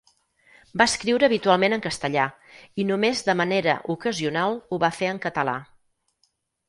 [0.81, 2.23] Va escriure habitualment en castellà,
[2.83, 5.59] i només de manera ocasional ho va fer en català.